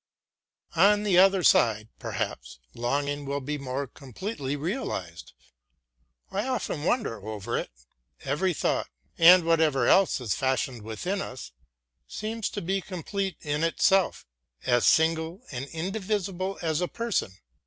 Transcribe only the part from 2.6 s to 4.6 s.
longing will be more completely